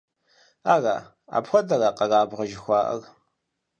[0.73, 0.95] Ара,
[1.37, 3.03] апхуэдэра къэрабгъэ жыхуаӀэр?